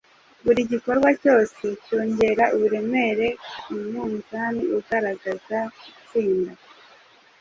buri 0.45 0.61
gikorwa 0.71 1.09
cyose 1.21 1.63
cyongera 1.85 2.43
uburemere 2.55 3.27
ku 3.61 3.71
munzani 3.91 4.63
ugaragaza 4.77 5.59
gutsinda 5.83 6.53